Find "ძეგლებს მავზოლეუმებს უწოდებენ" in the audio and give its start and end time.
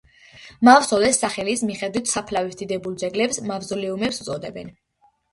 3.01-4.73